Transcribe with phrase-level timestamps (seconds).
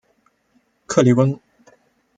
[0.87, 1.39] 克里翁。